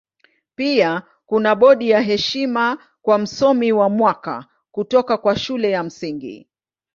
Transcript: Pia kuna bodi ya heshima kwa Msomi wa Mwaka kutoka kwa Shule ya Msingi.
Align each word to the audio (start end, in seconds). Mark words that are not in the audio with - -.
Pia 0.55 1.01
kuna 1.25 1.55
bodi 1.55 1.89
ya 1.89 2.01
heshima 2.01 2.77
kwa 3.01 3.17
Msomi 3.17 3.71
wa 3.71 3.89
Mwaka 3.89 4.45
kutoka 4.71 5.17
kwa 5.17 5.35
Shule 5.35 5.71
ya 5.71 5.83
Msingi. 5.83 6.49